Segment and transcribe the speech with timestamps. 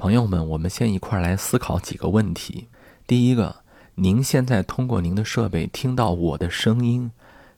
[0.00, 2.68] 朋友们，我们先一块儿来思考几个问题。
[3.06, 3.54] 第一个，
[3.96, 7.10] 您现在通过您的设备听到我的声音，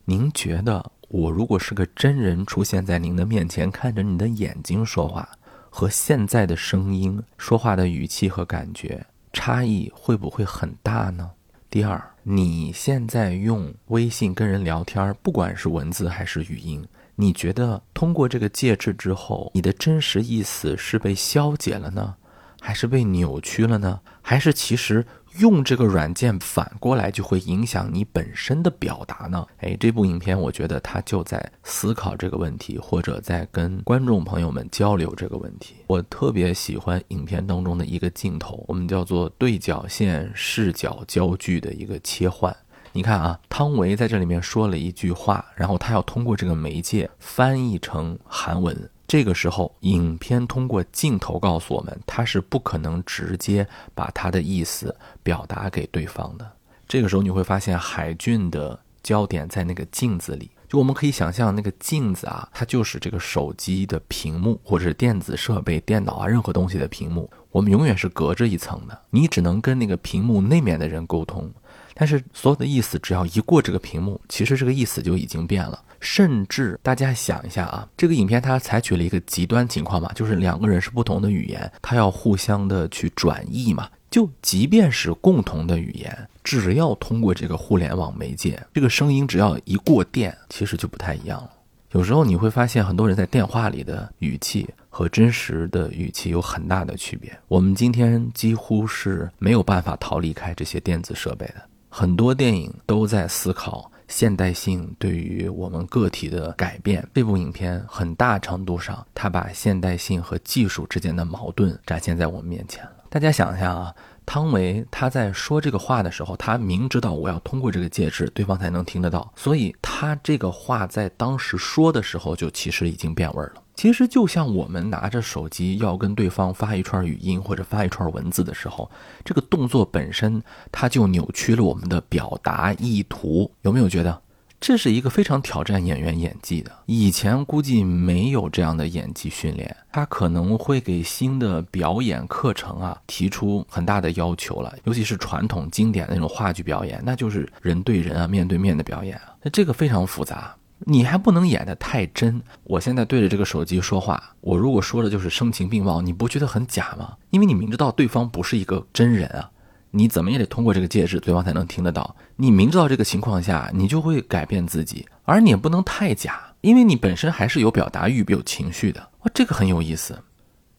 [0.06, 5.28] 您觉得我如果是个真人出现在您的面前，看着你的眼睛说话，
[5.70, 11.30] 和现在的声音说话的语气和感觉差异会不会很大呢？
[11.70, 16.84] 第二，你现在用微信跟人聊天，不管是文字还是语音。
[17.14, 22.16] 你觉得通过这个介质之后，你的真实意思是被消解了呢，
[22.64, 23.98] 还是被扭曲了呢？
[24.22, 25.04] 还是其实
[25.38, 29.44] 用这个软件反过来就会影响你本身的表达呢？
[29.58, 35.74] 哎，这部影片我觉得他就在思考这个问题，或者在跟观众朋友们交流这个问题。
[35.88, 42.56] 我特别喜欢影片当中的一个镜头，我们叫做对角线视角焦距的一个切换。
[42.92, 48.88] 你看啊，汤唯在这里面说了一句话，然后他要通过这个媒介翻译成韩文。
[49.12, 56.50] 这个时候，影片通过镜头告诉我们，他是不可能直接把他的意思表达给对方的。
[56.88, 67.30] 这个时候，你会发现海俊的焦点在那个镜子里，就我们可以想象那个镜子啊，它就是这个手机的屏幕，或者是电子设备、电脑啊，任何东西的屏幕。
[67.50, 71.52] 我们永远是隔着一层的，你只能跟那个屏幕那面的人沟通。
[71.94, 75.82] 但是所有的意思只要一过这个屏幕，其实这个意思就已经变了。
[76.00, 83.88] 甚至大家想一下啊，这个影片它采取了一个极端情况嘛，就是两个人是不同的语言，它要互相的去转译嘛。
[84.10, 91.50] 就即便是共同的语言，只要通过这个互联网媒介，这个声音只要一过电，其实就不太一样了。
[91.92, 97.32] 有时候你会发现，很多人在电话里的语气和真实的语气有很大的区别。
[97.48, 101.62] 我们今天几乎是没有办法逃离开这些电子设备的。
[101.94, 107.06] 很多电影都在思考现代性对于我们个体的改变。
[107.12, 112.92] 这部影片很大程度上，它把现代性和技术之间的矛盾展现在我们面前了。
[113.10, 123.61] 大家想一下啊，汤唯他在说这个话的时候，他明知道我要通过这个介质，对方才能听得到，所以他这个话在当时说的时候，就其实已经变味了。
[123.74, 128.90] 其实就像我们拿着手机要跟对方发一串语音或者发一串文字的时候，
[129.24, 133.50] 这个动作本身它就扭曲了我们的表达意图。
[133.62, 134.22] 有没有觉得
[134.60, 136.70] 这是一个非常挑战演员演技的？
[136.86, 144.72] 以前估计没有这样的演技训练，他可能会给新的表演课程啊提出很大的要求了。
[144.84, 150.54] 尤其是传统经典那种话剧表演，那就是人对人啊、面对面的表演啊，那这个非常复杂。
[150.86, 152.40] 你还不能演得太真。
[152.64, 157.16] 我现在对着这个手机说话，我如果说的就是声情并茂，你不觉得很假吗？
[157.30, 159.50] 因为你明知道对方不是一个真人啊，
[159.90, 162.16] 你怎么也得通过这个介质，对方才能听得到。
[162.36, 169.00] 你明知道这个情况下，你就会改变自己，而你也不能太假，因为你本身还是有表达欲、有情绪的。
[169.20, 170.18] 哇，这个很有意思。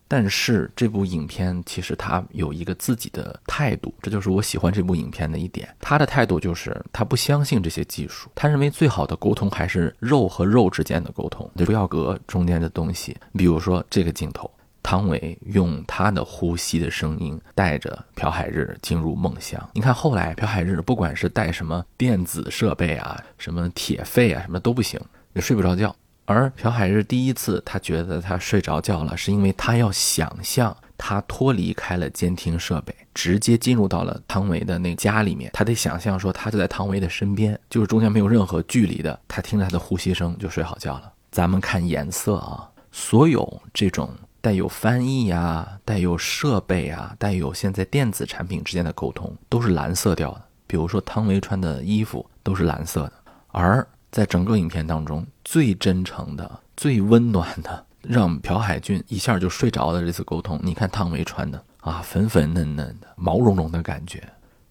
[0.08, 5.68] 但是这部影片其实他有一个自己的态度，这就是我喜欢这部影片的一点。
[5.80, 13.18] 他的态度就是他不相信这些技术，他认为最好的沟通还是肉和肉之间的沟通，就不要隔中间的东西。
[13.36, 14.50] 比如说这个镜头，
[14.84, 19.70] 汤唯用他的呼吸的声音带着朴海日进入梦乡。
[19.74, 25.00] 你看后来朴海日不管是带什么电子设备啊，什么铁肺啊，什么都不行，
[25.34, 25.96] 也睡不着觉。
[26.26, 35.52] 而朴海日第一次，他觉得他睡着觉了，是因为他要想象他脱离开了监听设备，直接进入到了汤唯的那家里面。
[35.54, 39.20] 他得想象说，他就在汤唯的身边，就是中间没有任何距离的。
[39.28, 41.12] 他听着他的呼吸声就睡好觉了。
[41.30, 44.10] 咱们看颜色啊，所有这种
[44.40, 50.42] 带有翻译呀、带有设备啊、带有现在电子产品之间的沟通，都是蓝色调的。
[50.68, 53.14] 比如说汤唯穿的衣服都是蓝色的，
[53.48, 53.86] 而。
[54.14, 64.22] 在整个影片当中，最真诚的、最温暖的，让朴海俊一下就睡着的这次沟通，你看汤唯穿的啊，粉粉嫩嫩的、毛茸茸的感觉。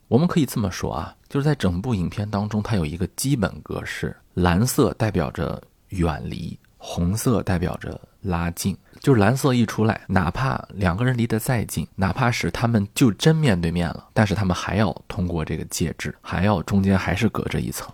[0.07, 8.77] 我们可以这么说啊，就是在整部影片当中，它有一个基本格式：蓝色代表着远离，红色代表着拉近。
[9.01, 17.93] 就是蓝色一出来，哪怕两个人离得再近，哪怕是他们就真面对面了，但是他们还要通过这个介质，还要中间还是隔着一层。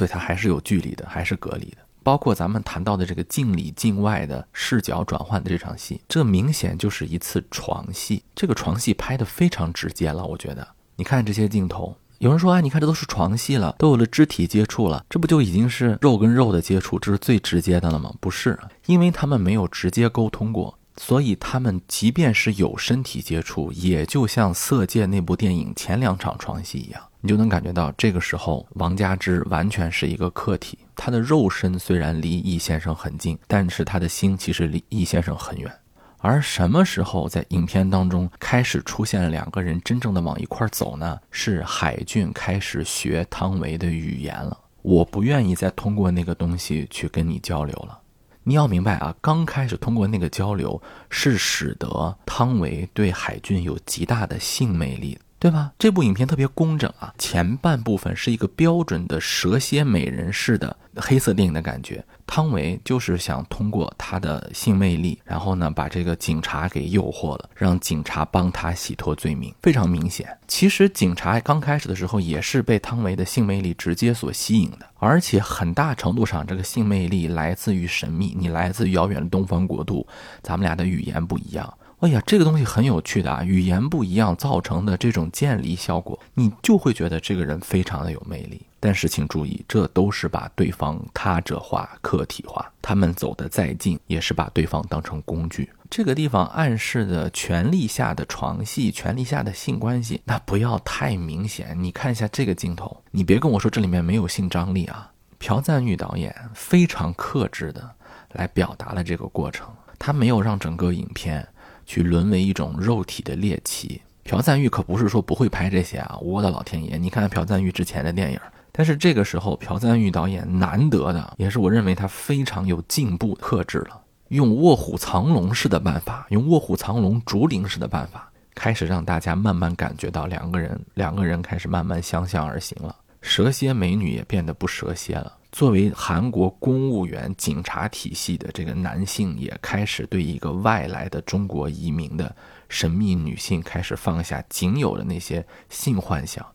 [0.00, 1.76] 所以它还是有距离的，还是隔离的。
[2.02, 8.22] 包括咱们谈到的这个镜里镜外的视角转换的这场戏，这明显就是一次床戏。
[8.34, 10.66] 这个床戏拍的非常直接了，我觉得。
[10.96, 18.14] 你看这些镜头，有人说啊，你看这都是床戏了，都有了肢体接触了，这不就已经是肉跟肉的接触，这是最直接的了吗？
[18.20, 20.78] 不是，因为他们没有直接沟通过。
[20.96, 30.78] 所以他们即便是有身体接触，也就像《色戒》那部电影前两场床戏一样，你就能感觉到这个时候王佳芝完全是一个客体。
[30.96, 35.70] 她的肉身虽然离易先生很近，但是她的心其实离易先生很远。
[36.18, 41.18] 而什么时候在影片当中开始出现两个人真正的往一块走呢？
[41.30, 44.58] 是海俊开始学汤唯的语言了。
[44.82, 47.98] 我不愿意再通过那个东西去跟你交流了。
[48.42, 50.80] 你要明白啊，刚开始通过那个交流，
[51.10, 55.18] 是使得汤唯对海俊有极大的性魅力。
[55.40, 55.72] 对吧？
[55.78, 62.04] 这部影片特别工整啊，前半部分是一个标准的蛇蝎美人式的黑色电影的感觉。
[62.26, 69.52] 汤唯就是想通过她的性魅力，然后呢把这个警察给诱惑了，让警察帮她洗脱罪名。
[69.62, 80.06] 非常明显，其实警察刚开始的时候也是被汤唯的性魅力直接所吸引的，而且很大程度上这个性魅力来自于神秘，你来自遥远的东方国度，
[80.42, 81.72] 咱们俩的语言不一样。
[82.00, 88.62] 哎呀，这个东西很有趣的啊，语言不一样造成的这种建立效果，你就会觉得这个人非常的有魅力。
[88.80, 92.72] 但是请注意，这都是把对方他者化、客体化。
[92.80, 95.68] 他们走得再近，也是把对方当成工具。
[95.90, 101.76] 这个地方暗示的权力下的床戏、权力下的性关系，那不要太明显。
[101.78, 105.10] 你看一下这个镜头，你别跟我说这里面没有性张力啊。
[105.36, 107.90] 朴赞玉导演非常克制的
[108.32, 109.68] 来表达了这个过程，
[109.98, 111.46] 他没有让整个影片。
[111.90, 116.16] 去沦为一种肉体的猎奇，朴赞玉可不是说不会拍这些啊！
[116.22, 118.38] 我的老天爷，你看朴赞玉之前的电影，
[118.70, 135.32] 但是这个时候朴赞玉导演难得的，也是我认为他非常有进步克制了，用卧虎藏龙式的办法，用卧虎藏龙竹林式的办法，开始让大家慢慢感觉到两个人，两个人开始慢慢相向而行了，蛇蝎美女也变得不蛇蝎了。
[135.52, 142.34] 作为韩国公务员、警察体系的这个男性，也开始对一个外来的中国移民的
[142.68, 146.46] 神秘女性开始放下仅有的那些性幻想，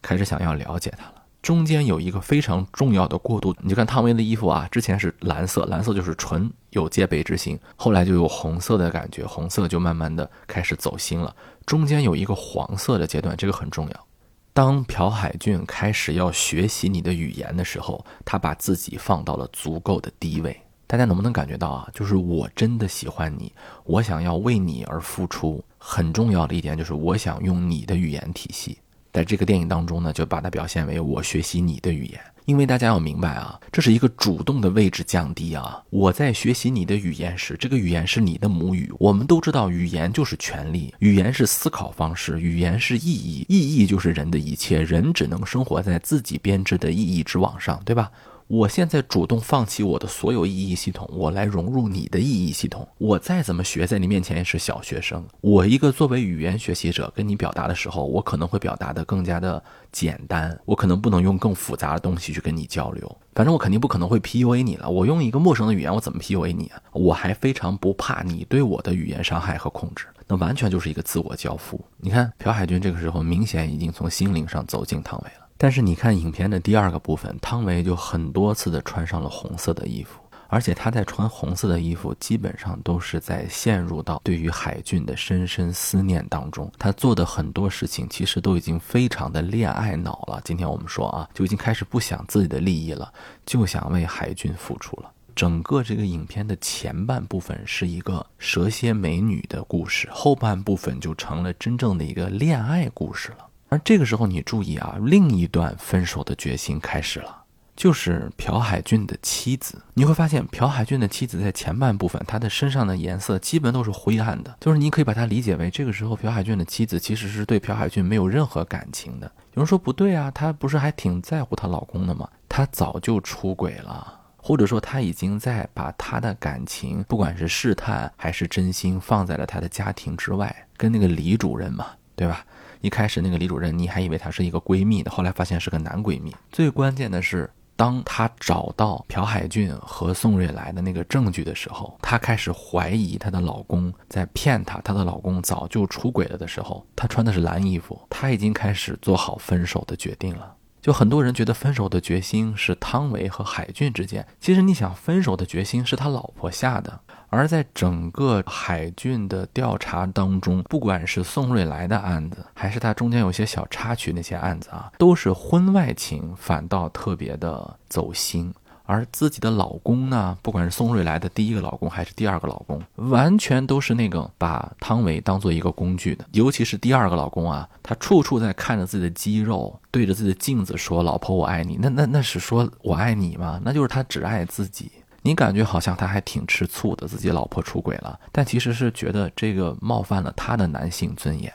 [0.00, 1.14] 开始想要了解她了。
[1.42, 11.34] 中间有一个非常重要的过渡，你就看汤唯的衣服啊，之前是蓝色，蓝色就是纯有戒备之心，后来就有红色的感觉，红色就慢慢的开始走心了。
[11.66, 14.06] 中间有一个黄色的阶段，这个很重要。
[14.54, 20.56] 当朴海俊开始要学习你的语言的时候，他把自己放到了足够的低位。
[20.86, 21.88] 大家能不能感觉到啊？
[21.92, 23.52] 就是我真的喜欢你，
[23.82, 25.64] 我想要为你而付出。
[25.76, 28.78] 很重要的一点就是，我想用你的语言体系。
[29.14, 32.20] 在这个电影当中呢，就把它表现为我学习你的语言。
[32.46, 35.80] 因为大家要明白啊，这是一个主动的位置降低啊。
[35.88, 38.92] 我在学习你的语言时，这个语言是你的母语。
[38.98, 44.82] 我们都知道，语言就是权利，语言是思考方式，语言是意义，意义就是人的一切。
[44.82, 48.10] 人只能生活在自己编织的意义之网上，对吧？
[48.46, 52.86] 我现在主动放弃我的所有意义系统，我来融入你的意义系统。
[52.98, 55.24] 我再怎么学，在你面前也是小学生。
[55.40, 63.18] 我一个作为语言学习者跟你表达的时候，我可能会表达的更加的简单，我可能不能用更复杂的东西去跟你交流。
[63.34, 64.88] 反正我肯定不可能会 PUA 你了。
[64.88, 66.80] 我用一个陌生的语言，我怎么 PUA 你啊？
[66.92, 71.82] 我还非常不怕你对我的语言伤害和控制，那完全就是一个自我交付。
[71.96, 75.43] 你看，朴海军这个时候明显已经从心灵上走进汤唯了。
[75.56, 86.70] 但是你看影片的第二个部分，汤唯就很多次的穿上了红色的衣服，而且她在穿红色的衣服，基本上都是在陷入到对于海俊的深深思念当中。
[86.78, 90.40] 她做的很多事情，其实都已经非常的恋爱脑了。
[90.44, 93.12] 今天我们说啊，就已经开始不想自己的利益了，
[93.46, 95.10] 就想为海俊付出了。
[95.36, 103.46] 整个这个影片的前半部分是一个蛇蝎美女的故事，后半部分就成了真正的一个恋爱故事了。
[103.74, 107.42] 而这个时候，你注意啊，另一段分手的决心开始了，
[107.74, 109.82] 就是朴海俊的妻子。
[109.94, 119.26] 你会发现，朴海俊的妻子在前半部分，他的身上的颜色基本都是灰暗的，就是你可以把它理解为，这个时候朴海俊的妻子其实是对朴海俊没有任何感情的。
[119.54, 122.28] 有人说不对啊，她不是还挺在乎她老公的吗？
[122.48, 132.46] 她早就出轨了，或者说她已经在把她的感情，不管是试探还是真心，放在了她的家庭之外，跟那个李主任嘛，对吧？
[132.84, 136.30] 一开始那个李主任，你还以为她是一个闺蜜的，后来发现是个男闺蜜。
[136.52, 150.54] 最关键的是，当她找到朴海俊和宋瑞来的那个证据的时候，她开始怀疑她的老公在骗她，她的老公早就出轨了的时候，她穿的是蓝衣服，她已经开始做好分手的决定了。
[150.82, 157.00] 就很多人觉得分手的决心是汤唯和海俊之间，其实你想，分手的决心是他老婆下的。
[157.34, 168.54] 而在整个海俊的调查当中，不管是宋瑞来的案子，还是他中间有些小插曲那些案子啊，都是婚外情，反倒特别的走心。
[168.86, 176.26] 而自己的老公呢，不管是宋瑞来的第一个老公还是第二个老公，完全都是那个把汤唯当做一个工具的。
[176.32, 183.58] 尤其是第二个老公啊，他处处在看着自己的肌肉，对着自己的镜子说：“老婆，我爱你。”那那那是说我爱你吗？
[183.64, 184.92] 那就是他只爱自己。
[185.26, 191.50] 你感觉好像他还挺吃醋的，自己老婆出轨了，但其实是觉得这个冒犯了他的男性尊严。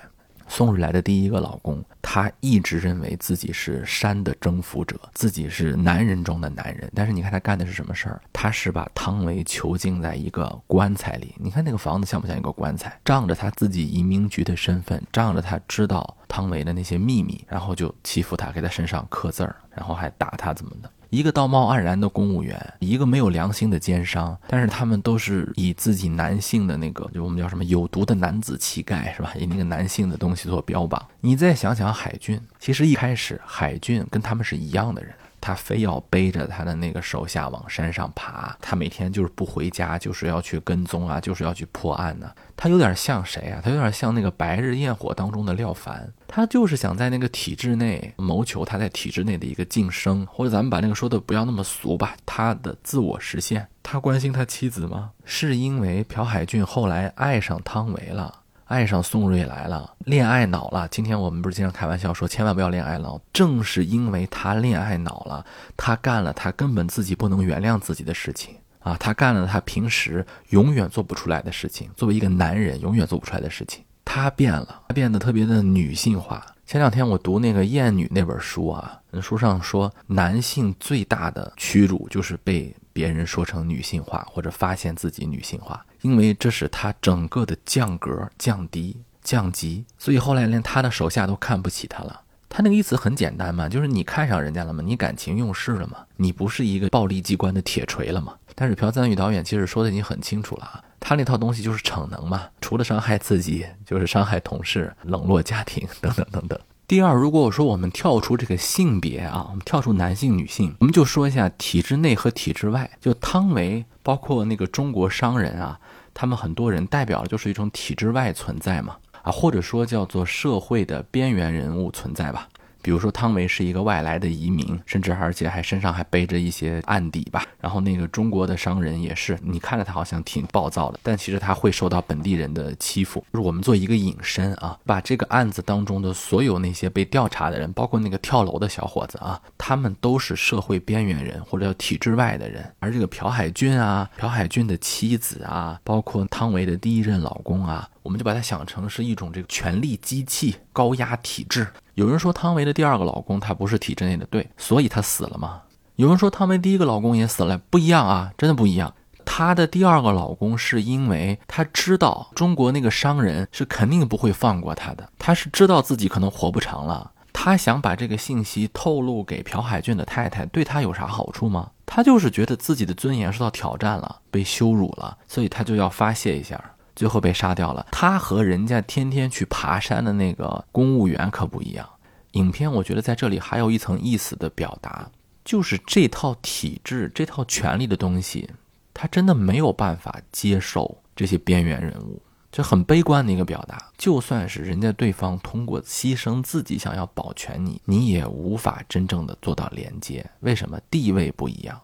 [0.47, 6.91] 宋瑞来的第一个老公，他一直认为自己是山的征服者，自己是男人中的男人。
[6.95, 8.19] 但是你看他干的是什么事儿？
[8.33, 11.35] 他是把汤唯囚禁在一个棺材里。
[11.37, 12.99] 你看那个房子像不像一个棺材？
[13.05, 20.89] 仗着他自己移民局的身份，仗着他知道汤唯的那些秘密，然后就欺负他，给他身上刻字儿，然后还打他怎么的？
[21.09, 29.33] 一个道貌岸然的公务员，一个没有良心的奸商，但是他们都是以自己男性的那个，就我们叫什么有毒的男子气概，是吧？
[29.37, 31.03] 以那个男性的东西做标榜。
[31.21, 35.13] 你再想想海俊，其实一开始海俊跟他们是一样的人。
[35.41, 42.31] 他非要背着他的那个手下往山上爬，他每天就是不回家，就是要去跟踪啊，就是要去破案呢。
[42.55, 43.61] 他有点像谁啊？
[43.63, 53.67] 他有点像那个《白日焰火》当中的廖凡，他就是想在那个体制内谋求他在体制内的一个晋升，或者咱们把那个说的不要那么俗吧，他的自我实现。
[53.81, 55.11] 他关心他妻子吗？
[55.23, 58.38] 是因为朴海俊后来爱上汤唯了。
[58.69, 60.87] 爱上宋瑞来了，恋爱脑了。
[60.89, 63.19] 今天我们不是经常开玩笑说，千万不要恋爱脑。
[63.33, 65.43] 正是因为他恋爱脑了，
[65.75, 68.95] 他干了他根本自己不能原谅自己的事情啊！
[68.99, 73.83] 他干了他平时永远做不出来的事情，作为一个男人永远做不出来的事情。
[74.05, 76.45] 他变了，他变得特别的女性化。
[76.67, 85.85] 前两天我读那个《艳女》那本书啊，那书上说，男性最大的屈辱就是被别人说成女性化，或者发现自己女性化。
[86.01, 92.23] 因为这使他整个的降格、降低、降级，所以后来连他的手下都看不起他了。
[92.49, 94.83] 他那个意思很简单嘛，就是你看上人家了吗？
[94.85, 95.99] 你感情用事了吗？
[96.17, 98.35] 你不是一个暴力机关的铁锤了吗？
[98.53, 106.59] 但是朴赞玉导演其实说的已经很清楚了啊，他那套东西就是逞能嘛，除了伤害自己，就是伤害同事、冷落家庭等等等等。
[106.89, 115.79] 第二，如果我说我们跳出这个性别啊，我们跳出男性、女性，我们就说一下体制内和体制外，就汤唯，包括那个中国商人啊。
[116.15, 122.49] 他们很多人代表的就是一种体制外存在嘛，啊，或者说叫做社会的边缘人物存在吧。
[122.81, 127.45] 比如说汤唯是一个外来的移民，甚至而且还身上还背着一些案底吧。
[127.59, 133.23] 然后那个中国的商人也是，你看着他好像挺暴躁的，但其实他会受到本地人的欺负。
[133.33, 142.65] 就是我们做一个引申啊，把这个案子当中的所有那些被调查的人，包括那个跳楼的小伙子啊，他们都是社会边缘人或者叫体制外的人。
[142.79, 147.89] 而这个朴海俊啊，朴海俊的妻子啊，包括汤唯的第一任老公啊。
[148.01, 151.67] 我们就把它想成是一种这个权力机器、高压体制。
[151.95, 155.61] 有人说汤唯的第二个老公他不是体制内的，对，所以他死了吗？
[155.95, 158.93] 有人说汤唯第一个老公也死了，不一样啊，真的不一样。
[159.25, 171.69] 她的第二个老公是因为他知道中国那个商人是肯定不会放过他的，他是知道自己可能活不长了，他想把这个信息透露给朴海俊的太太，对他有啥好处吗？
[171.85, 176.59] 他就是觉得自己的尊严受到挑战了，被羞辱了，所以他就要发泄一下。
[176.99, 177.87] 最后被杀掉了。
[177.93, 181.89] 他和人家天天去爬山的那个公务员可不一样。
[182.33, 185.09] 影片我觉得在这里还有一层意思的表达，
[185.45, 188.49] 就是这套体制、这套权力的东西，
[188.93, 193.89] 他真的没有办法接受这些边缘人物，这很悲观的一个表达。
[193.97, 200.29] 就算是人家对方通过牺牲自己想要保全你，你也无法真正的做到连接。
[200.41, 200.77] 为什么？
[200.91, 201.79] 地位不一样，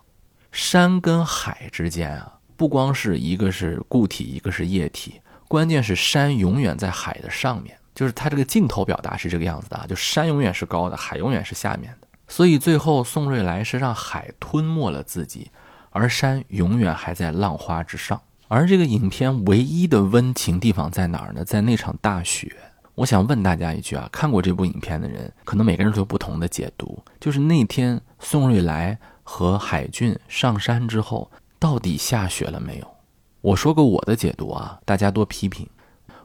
[0.52, 2.34] 山跟海之间啊。
[2.58, 12.08] 不光是一个是固体，一个是液体，关键是山永远在海的上面，就是它这个镜头表达是这个样子的啊，就山永远是高的，海永远是下面的。
[12.28, 15.52] 所以最后宋瑞来是让海吞没了自己，
[15.92, 18.20] 而山永远还在浪花之上。
[18.48, 21.44] 而这个影片唯一的温情地方在哪儿呢？
[21.44, 22.52] 在那场大雪。
[22.96, 27.04] 我想问大家一句啊，看过这部影片的人，可能每个人都有不同的解读。
[27.20, 31.30] 就是那天宋瑞来和海俊上山之后。
[31.66, 32.96] 到底下雪了没有？
[33.42, 35.68] 我说个我的解读啊，大家多批评。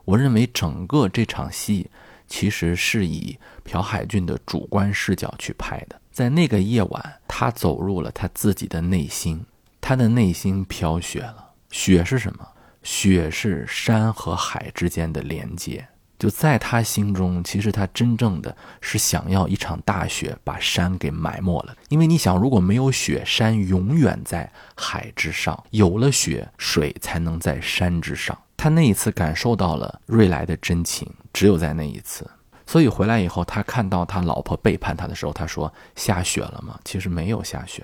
[0.04, 1.88] 我认为整个这场戏
[2.28, 5.98] 其实是以朴海俊的主观视角去拍的。
[6.12, 9.42] 在那个夜晚，他走入了他自己的内心，
[9.80, 11.52] 他的内心飘雪了。
[11.70, 12.46] 雪是什么？
[12.82, 15.88] 雪是山和海之间的连接。
[16.20, 21.74] 就在他心中，其实他真正的是想要一场大雪把山给埋没了。
[21.88, 28.38] 因为你想，如果没有雪，山永远在海之上；有了雪，水才能在山之上。
[28.54, 32.28] 他那一次感受到了瑞来的真情，只有在那一次。
[32.66, 37.82] 所以回来以后，他看到他老婆背叛他的时候，他说：“下雪了吗？”其实没有下雪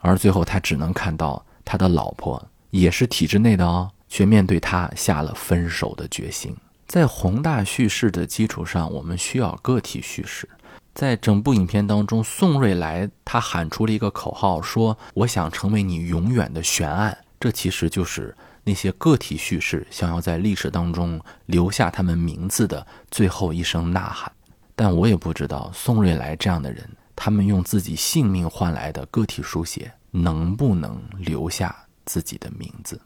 [0.00, 6.56] 而最后他只能看到他的老婆也是体制内的哦，却面对他下了分手的决心。
[6.86, 10.48] 在宏大叙事的基础上，我们需要个体叙事。
[10.94, 24.30] 在整部影片当中，宋瑞来他喊出了一个口号，说：“我想成为你永远的悬案。”这其实就是那些个体叙事想要在历史当中留下他们名字的最后一声呐喊。
[24.76, 31.74] 但我也不知道宋瑞来这样的人，他们用自己性命换来的个体书写，能不能留下
[32.04, 33.00] 自己的名字？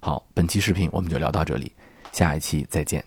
[0.00, 1.72] 好，本期视频我们就聊到这里，
[2.12, 3.02] 下一期再见。